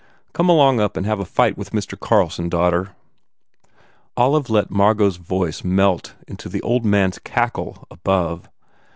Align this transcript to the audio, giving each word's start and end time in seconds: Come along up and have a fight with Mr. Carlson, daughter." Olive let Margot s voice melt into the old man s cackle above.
Come 0.33 0.49
along 0.49 0.79
up 0.79 0.97
and 0.97 1.05
have 1.05 1.19
a 1.19 1.25
fight 1.25 1.59
with 1.59 1.69
Mr. 1.73 1.95
Carlson, 1.95 2.49
daughter." 2.49 2.95
Olive 4.17 4.49
let 4.49 4.71
Margot 4.71 5.05
s 5.05 5.17
voice 5.17 5.63
melt 5.63 6.15
into 6.27 6.49
the 6.49 6.63
old 6.63 6.83
man 6.83 7.09
s 7.13 7.19
cackle 7.19 7.85
above. 7.91 8.49